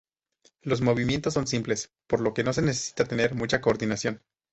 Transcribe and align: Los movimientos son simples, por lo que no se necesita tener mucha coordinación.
Los 0.63 0.81
movimientos 0.81 1.35
son 1.35 1.45
simples, 1.45 1.91
por 2.07 2.21
lo 2.21 2.33
que 2.33 2.43
no 2.43 2.53
se 2.53 2.63
necesita 2.63 3.05
tener 3.05 3.35
mucha 3.35 3.61
coordinación. 3.61 4.19